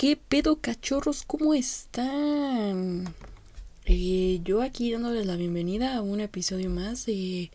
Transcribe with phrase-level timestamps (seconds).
[0.00, 1.24] ¿Qué pedo cachorros?
[1.26, 3.14] ¿Cómo están?
[3.84, 7.50] Eh, yo aquí dándoles la bienvenida a un episodio más de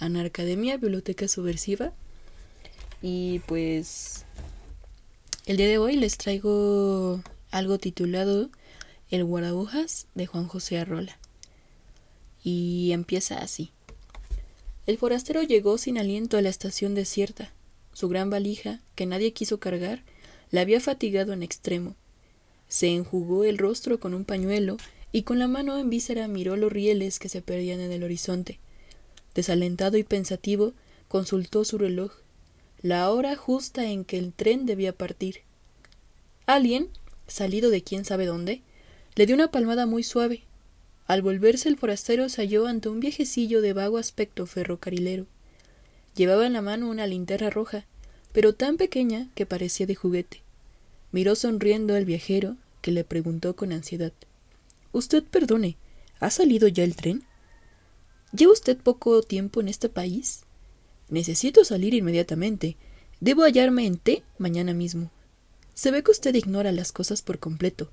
[0.00, 1.92] Anarcademia, Biblioteca Subversiva.
[3.02, 4.24] Y pues
[5.44, 7.22] el día de hoy les traigo
[7.52, 8.50] algo titulado
[9.08, 11.16] El guarabujas de Juan José Arrola.
[12.42, 13.70] Y empieza así.
[14.86, 17.52] El forastero llegó sin aliento a la estación desierta.
[17.92, 20.02] Su gran valija, que nadie quiso cargar,
[20.50, 21.96] la había fatigado en extremo.
[22.68, 24.76] Se enjugó el rostro con un pañuelo
[25.12, 28.58] y con la mano en víscera miró los rieles que se perdían en el horizonte.
[29.34, 30.72] Desalentado y pensativo,
[31.08, 32.12] consultó su reloj,
[32.82, 35.40] la hora justa en que el tren debía partir.
[36.46, 36.88] Alguien,
[37.26, 38.62] salido de quién sabe dónde,
[39.14, 40.42] le dio una palmada muy suave.
[41.06, 45.26] Al volverse el forastero se halló ante un viejecillo de vago aspecto ferrocarrilero.
[46.14, 47.86] Llevaba en la mano una linterna roja,
[48.32, 50.42] pero tan pequeña que parecía de juguete.
[51.16, 54.12] Miró sonriendo al viajero, que le preguntó con ansiedad
[54.92, 55.78] Usted perdone,
[56.20, 57.24] ¿ha salido ya el tren?
[58.32, 60.42] ¿Lleva usted poco tiempo en este país?
[61.08, 62.76] Necesito salir inmediatamente.
[63.18, 65.10] Debo hallarme en T mañana mismo.
[65.72, 67.90] Se ve que usted ignora las cosas por completo.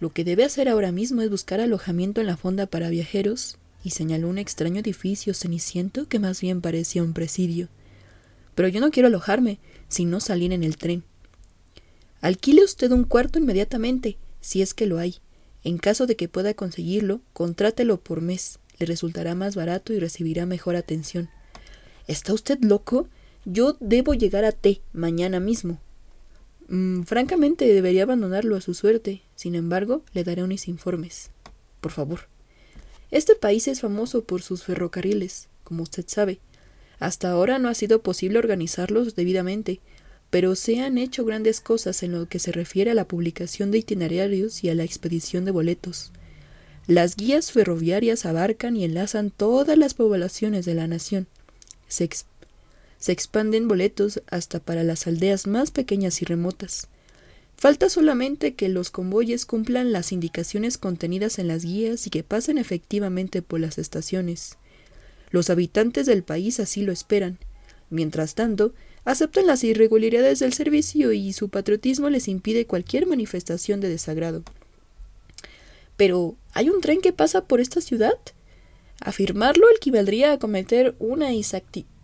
[0.00, 3.90] Lo que debe hacer ahora mismo es buscar alojamiento en la fonda para viajeros y
[3.90, 7.68] señaló un extraño edificio ceniciento que más bien parecía un presidio.
[8.56, 11.04] Pero yo no quiero alojarme, sino salir en el tren.
[12.24, 15.16] Alquile usted un cuarto inmediatamente, si es que lo hay.
[15.62, 18.60] En caso de que pueda conseguirlo, contrátelo por mes.
[18.78, 21.28] Le resultará más barato y recibirá mejor atención.
[22.06, 23.08] ¿Está usted loco?
[23.44, 25.82] Yo debo llegar a T mañana mismo.
[26.68, 29.20] Mm, francamente debería abandonarlo a su suerte.
[29.34, 31.30] Sin embargo, le daré unos informes.
[31.82, 32.20] Por favor.
[33.10, 36.40] Este país es famoso por sus ferrocarriles, como usted sabe.
[36.98, 39.82] Hasta ahora no ha sido posible organizarlos debidamente,
[40.30, 43.78] pero se han hecho grandes cosas en lo que se refiere a la publicación de
[43.78, 46.12] itinerarios y a la expedición de boletos.
[46.86, 51.26] Las guías ferroviarias abarcan y enlazan todas las poblaciones de la nación.
[51.88, 52.10] Se,
[52.98, 56.88] se expanden boletos hasta para las aldeas más pequeñas y remotas.
[57.56, 62.58] Falta solamente que los convoyes cumplan las indicaciones contenidas en las guías y que pasen
[62.58, 64.58] efectivamente por las estaciones.
[65.30, 67.38] Los habitantes del país así lo esperan.
[67.88, 68.74] Mientras tanto,
[69.04, 74.42] aceptan las irregularidades del servicio y su patriotismo les impide cualquier manifestación de desagrado.
[75.96, 78.18] Pero, ¿hay un tren que pasa por esta ciudad?
[79.00, 81.30] Afirmarlo equivaldría a cometer una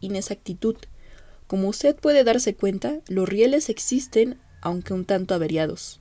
[0.00, 0.76] inexactitud.
[1.46, 6.00] Como usted puede darse cuenta, los rieles existen aunque un tanto averiados.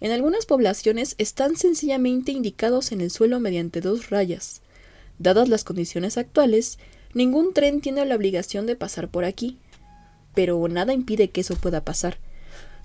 [0.00, 4.62] En algunas poblaciones están sencillamente indicados en el suelo mediante dos rayas.
[5.18, 6.78] Dadas las condiciones actuales,
[7.14, 9.58] ningún tren tiene la obligación de pasar por aquí,
[10.34, 12.18] pero nada impide que eso pueda pasar.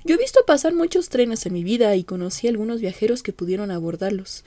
[0.06, 3.34] Yo he visto pasar muchos trenes en mi vida y conocí a algunos viajeros que
[3.34, 4.44] pudieron abordarlos.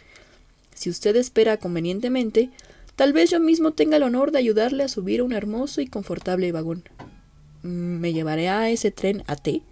[0.75, 2.50] Si usted espera convenientemente,
[2.97, 5.87] tal vez yo mismo tenga el honor de ayudarle a subir a un hermoso y
[5.87, 6.84] confortable vagón.
[7.62, 9.62] Mm, ¿Me llevaré a ese tren a T?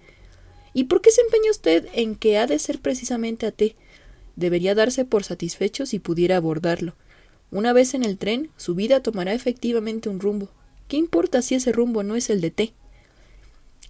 [0.75, 3.75] ¿Y por qué se empeña usted en que ha de ser precisamente a T?
[4.37, 6.95] Debería darse por satisfecho si pudiera abordarlo.
[7.51, 10.51] Una vez en el tren, su vida tomará efectivamente un rumbo.
[10.87, 12.73] ¿Qué importa si ese rumbo no es el de T?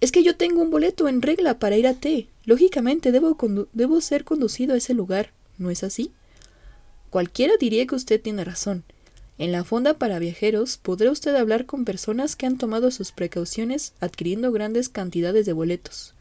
[0.01, 2.27] Es que yo tengo un boleto en regla para ir a T.
[2.45, 3.37] Lógicamente debo,
[3.73, 5.31] debo ser conducido a ese lugar.
[5.57, 6.11] ¿No es así?
[7.09, 8.83] Cualquiera diría que usted tiene razón.
[9.37, 13.93] En la fonda para viajeros podrá usted hablar con personas que han tomado sus precauciones
[13.99, 16.13] adquiriendo grandes cantidades de boletos.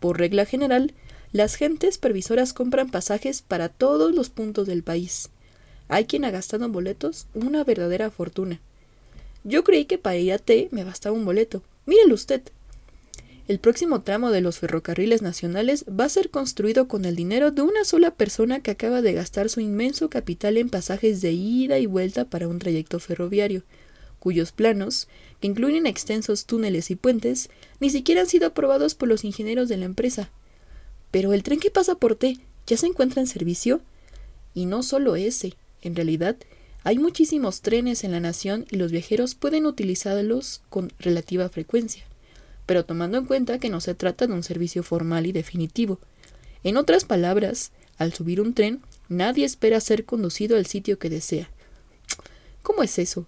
[0.00, 0.94] Por regla general,
[1.32, 5.30] las gentes previsoras compran pasajes para todos los puntos del país.
[5.88, 8.60] Hay quien ha gastado en boletos una verdadera fortuna.
[9.44, 11.62] Yo creí que para ir a T me bastaba un boleto.
[11.84, 12.42] Mírelo usted.
[13.48, 17.62] El próximo tramo de los ferrocarriles nacionales va a ser construido con el dinero de
[17.62, 21.86] una sola persona que acaba de gastar su inmenso capital en pasajes de ida y
[21.86, 23.62] vuelta para un trayecto ferroviario,
[24.18, 25.06] cuyos planos,
[25.40, 27.48] que incluyen extensos túneles y puentes,
[27.78, 30.30] ni siquiera han sido aprobados por los ingenieros de la empresa.
[31.12, 33.80] Pero el tren que pasa por T ya se encuentra en servicio.
[34.54, 36.36] Y no solo ese, en realidad,
[36.82, 42.04] hay muchísimos trenes en la nación y los viajeros pueden utilizarlos con relativa frecuencia,
[42.66, 45.98] pero tomando en cuenta que no se trata de un servicio formal y definitivo.
[46.64, 51.48] En otras palabras, al subir un tren, nadie espera ser conducido al sitio que desea.
[52.62, 53.26] ¿Cómo es eso?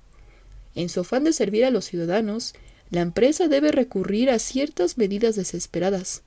[0.74, 2.54] En su afán de servir a los ciudadanos,
[2.90, 6.22] la empresa debe recurrir a ciertas medidas desesperadas.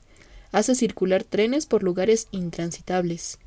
[0.51, 3.39] Hace circular trenes por lugares intransitables.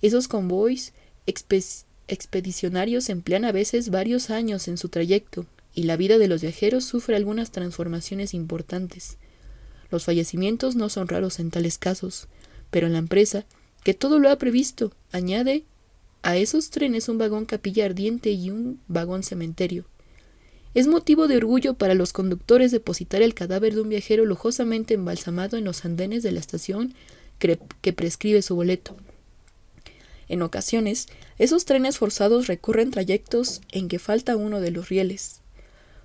[0.00, 0.92] Esos convoys
[1.26, 6.84] expedicionarios emplean a veces varios años en su trayecto, y la vida de los viajeros
[6.84, 9.16] sufre algunas transformaciones importantes.
[9.90, 12.28] Los fallecimientos no son raros en tales casos,
[12.70, 13.44] Pero la empresa,
[13.84, 15.64] que todo lo ha previsto, añade
[16.22, 19.84] a esos trenes un vagón capilla ardiente y un vagón cementerio.
[20.72, 25.58] Es motivo de orgullo para los conductores depositar el cadáver de un viajero lujosamente embalsamado
[25.58, 26.94] en los andenes de la estación
[27.38, 28.96] que prescribe su boleto.
[30.28, 31.08] En ocasiones,
[31.38, 35.41] esos trenes forzados recorren trayectos en que falta uno de los rieles.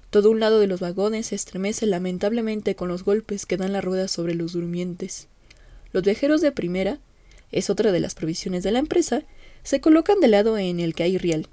[0.09, 3.83] Todo un lado de los vagones se estremece lamentablemente con los golpes que dan las
[3.83, 5.27] ruedas sobre los durmientes.
[5.91, 6.99] Los viajeros de primera,
[7.51, 9.23] es otra de las provisiones de la empresa,
[9.63, 11.47] se colocan del lado en el que hay riel.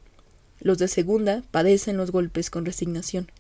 [0.61, 3.31] Los de segunda padecen los golpes con resignación.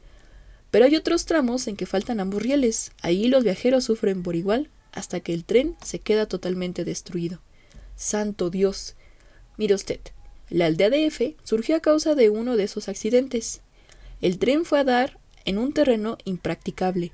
[0.71, 2.91] Pero hay otros tramos en que faltan ambos rieles.
[3.01, 7.41] Ahí los viajeros sufren por igual hasta que el tren se queda totalmente destruido.
[7.97, 8.95] Santo Dios.
[9.57, 10.01] Mire usted,
[10.51, 13.61] la aldea de F surgió a causa de uno de esos accidentes.
[14.25, 17.13] El tren fue a dar en un terreno impracticable.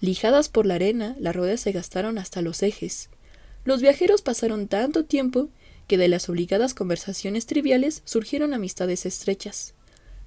[0.00, 3.08] Lijadas por la arena, las ruedas se gastaron hasta los ejes.
[3.64, 5.48] Los viajeros pasaron tanto tiempo
[5.86, 9.74] que de las obligadas conversaciones triviales surgieron amistades estrechas.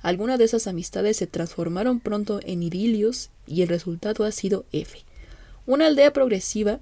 [0.01, 4.99] Algunas de esas amistades se transformaron pronto en idilios y el resultado ha sido F.
[5.65, 6.79] Una aldea progresiva,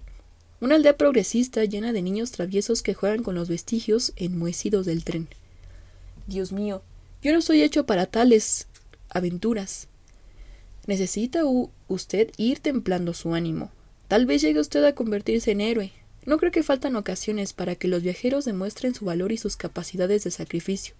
[0.59, 5.29] una aldea progresista llena de niños traviesos que juegan con los vestigios enmohecidos del tren.
[6.27, 6.83] Dios mío,
[7.23, 8.67] yo no soy hecho para tales
[9.11, 9.87] aventuras.
[10.87, 11.43] Necesita
[11.87, 13.71] usted ir templando su ánimo.
[14.07, 15.91] Tal vez llegue usted a convertirse en héroe.
[16.25, 20.23] No creo que faltan ocasiones para que los viajeros demuestren su valor y sus capacidades
[20.23, 20.95] de sacrificio.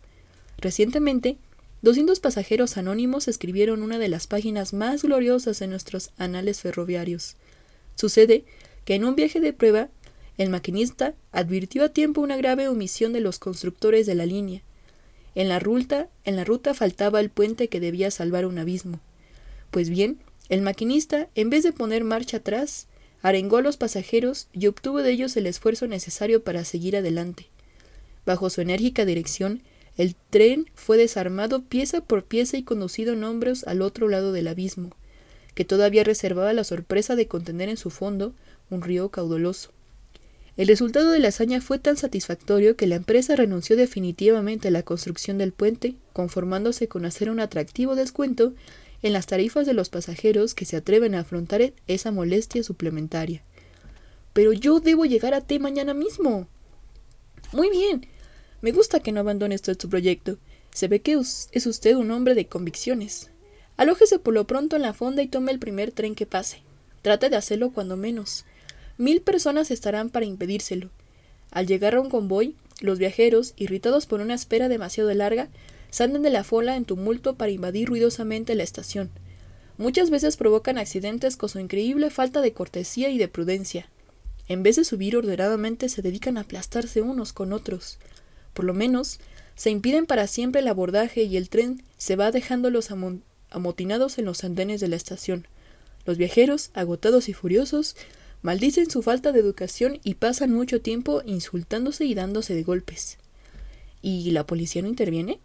[0.57, 1.37] Recientemente,
[1.81, 7.35] 200 pasajeros anónimos escribieron una de las páginas más gloriosas en nuestros anales ferroviarios.
[7.95, 8.45] Sucede
[8.85, 9.89] que en un viaje de prueba,
[10.37, 14.61] el maquinista advirtió a tiempo una grave omisión de los constructores de la línea,
[15.35, 18.99] en la ruta, en la ruta faltaba el puente que debía salvar un abismo.
[19.71, 20.19] Pues bien,
[20.49, 22.87] el maquinista, en vez de poner marcha atrás,
[23.21, 27.47] arengó a los pasajeros y obtuvo de ellos el esfuerzo necesario para seguir adelante.
[28.25, 29.61] Bajo su enérgica dirección,
[29.97, 34.47] el tren fue desarmado pieza por pieza y conducido en hombros al otro lado del
[34.47, 34.95] abismo,
[35.53, 38.33] que todavía reservaba la sorpresa de contener en su fondo
[38.69, 39.71] un río caudaloso.
[40.57, 44.83] El resultado de la hazaña fue tan satisfactorio que la empresa renunció definitivamente a la
[44.83, 48.53] construcción del puente, conformándose con hacer un atractivo descuento
[49.01, 53.43] en las tarifas de los pasajeros que se atreven a afrontar esa molestia suplementaria.
[54.33, 56.47] Pero yo debo llegar a T mañana mismo.
[57.53, 58.07] Muy bien.
[58.61, 60.37] Me gusta que no abandone usted su proyecto.
[60.73, 63.31] Se ve que es usted un hombre de convicciones.
[63.77, 66.61] Alójese por lo pronto en la fonda y tome el primer tren que pase.
[67.01, 68.45] Trate de hacerlo cuando menos.
[69.01, 70.91] Mil personas estarán para impedírselo.
[71.49, 75.49] Al llegar a un convoy, los viajeros, irritados por una espera demasiado larga,
[75.89, 79.09] salen de la fola en tumulto para invadir ruidosamente la estación.
[79.79, 83.89] Muchas veces provocan accidentes con su increíble falta de cortesía y de prudencia.
[84.47, 87.97] En vez de subir ordenadamente, se dedican a aplastarse unos con otros.
[88.53, 89.19] Por lo menos,
[89.55, 92.89] se impiden para siempre el abordaje y el tren se va dejándolos
[93.49, 95.47] amotinados en los andenes de la estación.
[96.05, 97.95] Los viajeros, agotados y furiosos,
[98.41, 103.17] Maldicen su falta de educación y pasan mucho tiempo insultándose y dándose de golpes.
[104.01, 105.39] ¿Y la policía no interviene?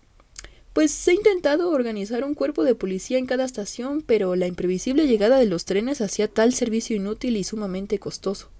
[0.73, 5.07] Pues se ha intentado organizar un cuerpo de policía en cada estación, pero la imprevisible
[5.07, 8.51] llegada de los trenes hacía tal servicio inútil y sumamente costoso.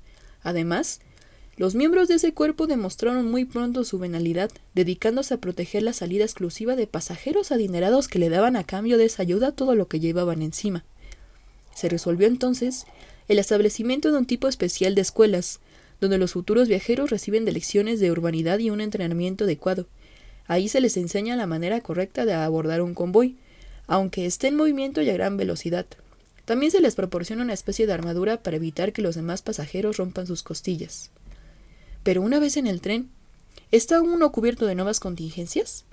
[0.43, 1.01] Además,
[1.57, 6.25] los miembros de ese cuerpo demostraron muy pronto su venalidad, dedicándose a proteger la salida
[6.25, 10.01] exclusiva de pasajeros adinerados que le daban a cambio de esa ayuda todo lo que
[10.01, 10.85] llevaban encima.
[11.75, 12.85] Se resolvió entonces
[13.29, 15.61] el establecimiento de un tipo especial de escuelas,
[16.01, 19.87] donde los futuros viajeros reciben de lecciones de urbanidad y un entrenamiento adecuado.
[20.47, 23.37] Ahí se les enseña la manera correcta de abordar un convoy,
[23.87, 25.87] aunque esté en movimiento y a gran velocidad.
[26.45, 30.27] También se les proporciona una especie de armadura para evitar que los demás pasajeros rompan
[30.27, 31.11] sus costillas.
[32.05, 33.11] Pero una vez en el tren,
[33.73, 35.85] ¿está uno cubierto de nuevas contingencias?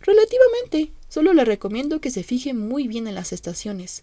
[0.00, 0.92] Relativamente.
[1.10, 4.02] Solo le recomiendo que se fije muy bien en las estaciones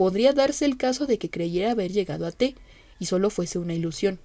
[0.00, 2.54] podría darse el caso de que creyera haber llegado a T
[2.98, 4.18] y solo fuese una ilusión.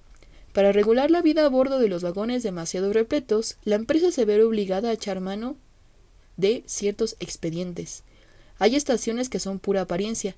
[0.54, 4.42] Para regular la vida a bordo de los vagones demasiado repletos, la empresa se ve
[4.42, 5.58] obligada a echar mano
[6.38, 8.04] de ciertos expedientes.
[8.58, 10.34] Hay estaciones que son pura apariencia.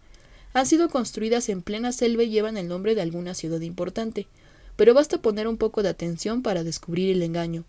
[0.55, 4.27] Han sido construidas en plena selva y llevan el nombre de alguna ciudad importante,
[4.75, 7.65] pero basta poner un poco de atención para descubrir el engaño.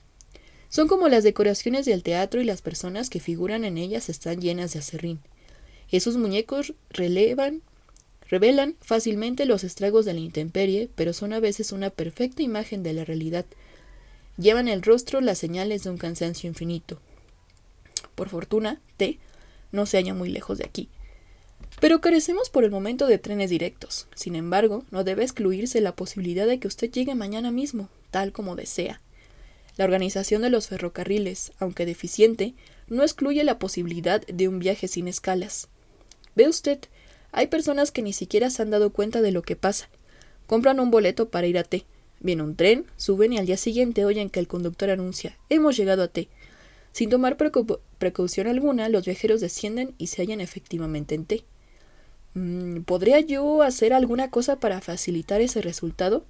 [0.69, 4.73] Son como las decoraciones del teatro y las personas que figuran en ellas están llenas
[4.73, 5.19] de acerrín.
[5.91, 7.63] Esos muñecos revelan
[8.81, 13.05] fácilmente los estragos de la intemperie, pero son a veces una perfecta imagen de la
[13.05, 13.45] realidad.
[14.37, 16.99] Llevan el rostro las señales de un cansancio infinito.
[18.15, 19.19] Por fortuna, T
[19.71, 20.89] no se halla muy lejos de aquí.
[21.79, 24.07] Pero carecemos por el momento de trenes directos.
[24.15, 27.89] Sin embargo, no debe excluirse la posibilidad de que usted llegue mañana mismo.
[28.11, 29.01] tal como desea.
[29.77, 32.53] La organización de los ferrocarriles, aunque deficiente,
[32.87, 35.69] no excluye la posibilidad de un viaje sin escalas.
[36.35, 36.79] Ve usted,
[37.31, 39.89] hay personas que ni siquiera se han dado cuenta de lo que pasa.
[40.47, 41.85] Compran un boleto para ir a T.
[42.19, 46.03] Viene un tren, suben y al día siguiente oyen que el conductor anuncia Hemos llegado
[46.03, 46.27] a T.
[46.91, 51.45] Sin tomar precaución alguna, los viajeros descienden y se hallan efectivamente en T.
[52.33, 56.25] Mm, ¿Podría yo hacer alguna cosa para facilitar ese resultado?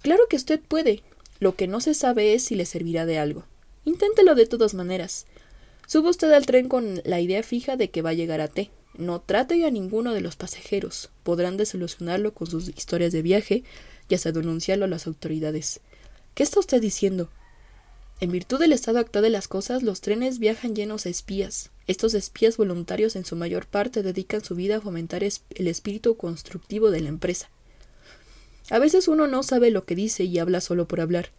[0.00, 1.02] Claro que usted puede.
[1.40, 3.44] Lo que no se sabe es si le servirá de algo.
[3.84, 5.26] Inténtelo de todas maneras.
[5.86, 8.70] Suba usted al tren con la idea fija de que va a llegar a T.
[8.98, 11.10] No trate a ninguno de los pasajeros.
[11.22, 13.64] Podrán desilusionarlo con sus historias de viaje
[14.08, 15.80] y hasta denunciarlo a las autoridades.
[16.34, 17.28] ¿Qué está usted diciendo?
[18.20, 21.70] En virtud del estado actual de las cosas, los trenes viajan llenos de espías.
[21.86, 26.90] Estos espías voluntarios en su mayor parte dedican su vida a fomentar el espíritu constructivo
[26.90, 27.50] de la empresa.
[28.70, 31.30] A veces uno no sabe lo que dice y habla solo por hablar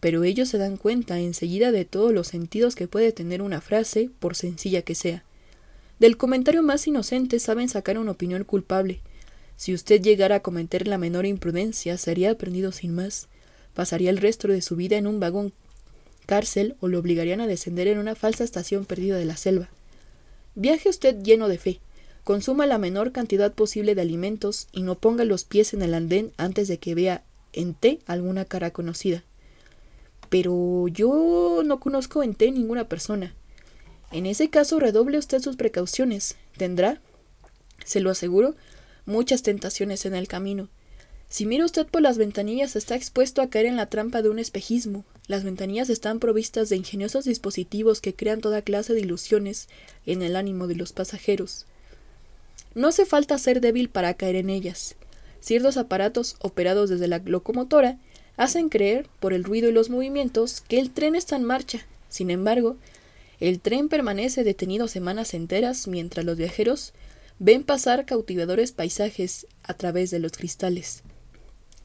[0.00, 4.10] pero ellos se dan cuenta enseguida de todos los sentidos que puede tener una frase,
[4.18, 5.22] por sencilla que sea.
[6.00, 9.00] Del comentario más inocente saben sacar una opinión culpable.
[9.56, 13.28] Si usted llegara a cometer la menor imprudencia, sería prendido sin más.
[13.74, 15.52] Pasaría el resto de su vida en un vagón
[16.26, 19.68] cárcel o lo obligarían a descender en una falsa estación perdida de la selva.
[20.56, 21.80] Viaje usted lleno de fe.
[22.24, 26.32] Consuma la menor cantidad posible de alimentos y no ponga los pies en el andén
[26.36, 29.22] antes de que vea en té alguna cara conocida
[30.30, 33.34] pero yo no conozco en té ninguna persona.
[34.12, 36.36] En ese caso, redoble usted sus precauciones.
[36.56, 37.00] Tendrá,
[37.84, 38.56] se lo aseguro,
[39.06, 40.68] muchas tentaciones en el camino.
[41.28, 44.40] Si mira usted por las ventanillas, está expuesto a caer en la trampa de un
[44.40, 45.04] espejismo.
[45.28, 49.68] Las ventanillas están provistas de ingeniosos dispositivos que crean toda clase de ilusiones
[50.06, 51.66] en el ánimo de los pasajeros.
[52.74, 54.96] No hace falta ser débil para caer en ellas.
[55.40, 57.98] Ciertos aparatos operados desde la locomotora
[58.36, 61.86] hacen creer, por el ruido y los movimientos, que el tren está en marcha.
[62.08, 62.76] Sin embargo,
[63.40, 66.92] el tren permanece detenido semanas enteras mientras los viajeros
[67.38, 71.02] ven pasar cautivadores paisajes a través de los cristales.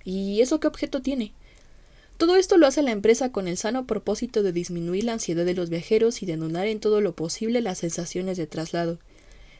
[0.04, 1.34] ¿Y eso qué objeto tiene?
[2.18, 5.54] Todo esto lo hace la empresa con el sano propósito de disminuir la ansiedad de
[5.54, 9.00] los viajeros y de anular en todo lo posible las sensaciones de traslado.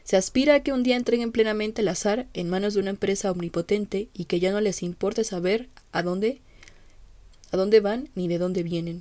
[0.04, 3.30] Se aspira a que un día entreguen plenamente el azar en manos de una empresa
[3.30, 6.40] omnipotente y que ya no les importe saber a dónde
[7.50, 9.00] a dónde van ni de dónde vienen.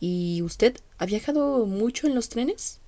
[0.00, 2.80] ¿Y usted ha viajado mucho en los trenes?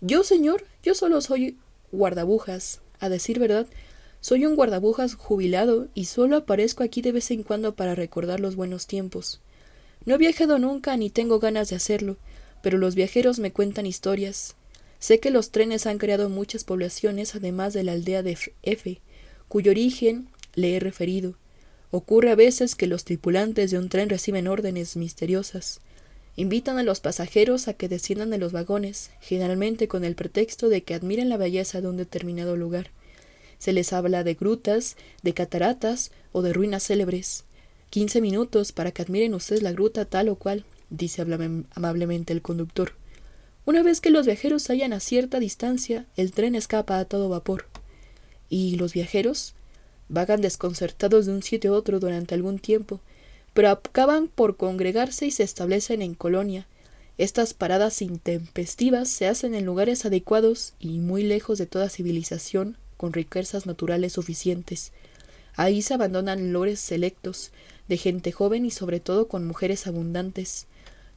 [0.00, 1.56] Yo, señor, yo solo soy
[1.90, 2.80] guardabujas.
[3.00, 3.66] A decir verdad,
[4.20, 8.54] soy un guardabujas jubilado y solo aparezco aquí de vez en cuando para recordar los
[8.54, 9.40] buenos tiempos.
[10.04, 12.16] No he viajado nunca ni tengo ganas de hacerlo,
[12.62, 14.54] pero los viajeros me cuentan historias.
[15.00, 19.00] Sé que los trenes han creado muchas poblaciones además de la aldea de F,
[19.48, 21.34] cuyo origen le he referido.
[21.90, 25.80] Ocurre a veces que los tripulantes de un tren reciben órdenes misteriosas.
[26.34, 30.82] Invitan a los pasajeros a que desciendan de los vagones, generalmente con el pretexto de
[30.82, 32.90] que admiren la belleza de un determinado lugar.
[33.58, 37.44] Se les habla de grutas, de cataratas o de ruinas célebres.
[37.90, 41.22] Quince minutos para que admiren ustedes la gruta tal o cual, dice
[41.74, 42.94] amablemente el conductor.
[43.64, 47.66] Una vez que los viajeros hallan a cierta distancia, el tren escapa a todo vapor.
[48.48, 49.54] ¿Y los viajeros?
[50.08, 53.00] Vagan desconcertados de un sitio a otro durante algún tiempo,
[53.54, 56.66] pero acaban por congregarse y se establecen en colonia.
[57.18, 63.12] Estas paradas intempestivas se hacen en lugares adecuados y muy lejos de toda civilización, con
[63.12, 64.92] riquezas naturales suficientes.
[65.54, 67.52] Ahí se abandonan lores selectos,
[67.88, 70.66] de gente joven y sobre todo con mujeres abundantes.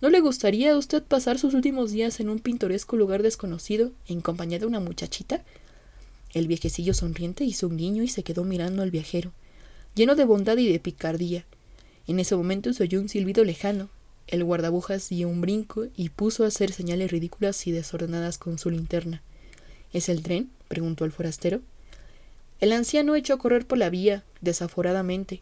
[0.01, 4.19] ¿No le gustaría a usted pasar sus últimos días en un pintoresco lugar desconocido, en
[4.19, 5.43] compañía de una muchachita?
[6.33, 9.31] El viejecillo sonriente hizo un guiño y se quedó mirando al viajero,
[9.95, 11.45] lleno de bondad y de picardía.
[12.07, 13.89] En ese momento se oyó un silbido lejano.
[14.27, 18.69] El guardabujas dio un brinco y puso a hacer señales ridículas y desordenadas con su
[18.69, 19.21] linterna.
[19.93, 20.49] ¿Es el tren?
[20.67, 21.61] preguntó el forastero.
[22.59, 25.41] El anciano echó a correr por la vía, desaforadamente.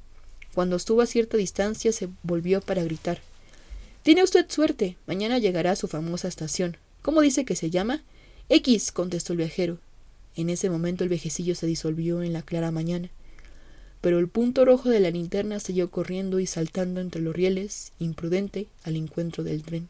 [0.54, 3.20] Cuando estuvo a cierta distancia se volvió para gritar.
[4.04, 4.98] Tiene usted suerte.
[5.08, 6.78] Mañana llegará a su famosa estación.
[7.02, 8.04] ¿Cómo dice que se llama?
[8.50, 9.80] X, contestó el viajero.
[10.36, 13.10] En ese momento el viejecillo se disolvió en la clara mañana,
[14.04, 18.68] pero el punto rojo de la linterna siguió corriendo y saltando entre los rieles, imprudente,
[18.84, 19.88] al encuentro del tren.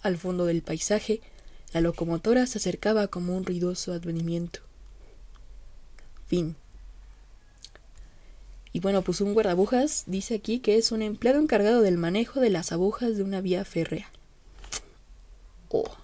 [0.00, 1.20] Al fondo del paisaje,
[1.72, 4.60] la locomotora se acercaba como un ruidoso advenimiento.
[6.28, 6.54] Fin.
[8.72, 12.50] Y bueno, pues un guardabujas dice aquí que es un empleado encargado del manejo de
[12.50, 14.08] las agujas de una vía férrea.
[15.68, 15.96] Oh.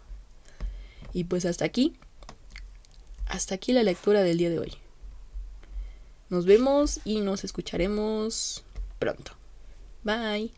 [1.12, 1.94] Y pues hasta aquí
[3.26, 4.72] hasta aquí la lectura del día de hoy.
[6.28, 8.64] Nos vemos y nos escucharemos
[8.98, 9.32] pronto.
[10.02, 10.52] Bye.